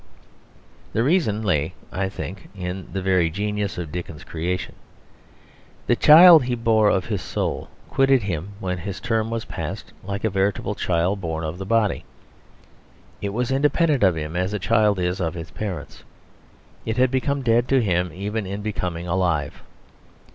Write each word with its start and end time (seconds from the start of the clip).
The 0.93 1.03
reason 1.03 1.43
lay, 1.43 1.75
I 1.91 2.09
think, 2.09 2.49
in 2.57 2.87
the 2.91 3.03
very 3.03 3.29
genius 3.29 3.77
of 3.77 3.91
Dickens's 3.91 4.23
creation. 4.23 4.73
The 5.85 5.95
child 5.95 6.45
he 6.45 6.55
bore 6.55 6.89
of 6.89 7.05
his 7.05 7.21
soul 7.21 7.69
quitted 7.87 8.23
him 8.23 8.53
when 8.59 8.79
his 8.79 8.99
term 8.99 9.29
was 9.29 9.45
passed 9.45 9.93
like 10.03 10.23
a 10.23 10.29
veritable 10.31 10.73
child 10.73 11.21
born 11.21 11.43
of 11.43 11.59
the 11.59 11.67
body. 11.67 12.03
It 13.21 13.29
was 13.29 13.51
independent 13.51 14.01
of 14.01 14.15
him, 14.15 14.35
as 14.35 14.53
a 14.55 14.57
child 14.57 14.97
is 14.97 15.21
of 15.21 15.37
its 15.37 15.51
parents. 15.51 16.03
It 16.83 16.97
had 16.97 17.11
become 17.11 17.43
dead 17.43 17.67
to 17.67 17.79
him 17.79 18.09
even 18.11 18.47
in 18.47 18.63
becoming 18.63 19.05
alive. 19.07 19.61